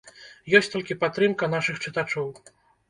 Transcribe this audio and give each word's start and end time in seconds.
Ёсць 0.59 0.69
толькі 0.77 0.99
падтрымка 1.03 1.51
нашых 1.57 1.75
чытачоў. 1.87 2.27